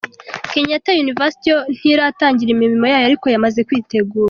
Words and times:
Kenyatta 0.51 0.99
University 1.03 1.47
yo 1.53 1.59
ntiratangira 1.77 2.49
imirimo 2.51 2.85
yayo 2.91 3.05
ariko 3.09 3.25
yamaze 3.33 3.59
kwitegura. 3.67 4.19